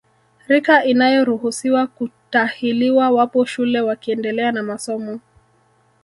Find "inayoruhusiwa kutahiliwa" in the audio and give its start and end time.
0.85-3.09